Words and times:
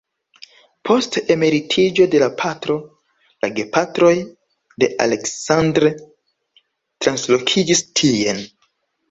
Post 0.87 1.17
emeritiĝo 1.33 2.07
de 2.15 2.21
la 2.23 2.29
patro, 2.39 2.77
la 3.45 3.49
gepatroj 3.59 4.15
de 4.85 4.91
Aleksandr 5.07 5.87
translokiĝis 5.99 7.87
tien. 8.03 8.43